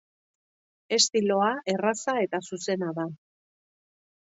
[0.97, 3.09] Estiloa erraza eta zuzena da.